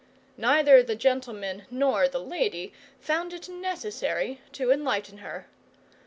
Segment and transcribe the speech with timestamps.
[0.37, 5.45] Neither the gentleman nor the lady found it necessary to enlighten her.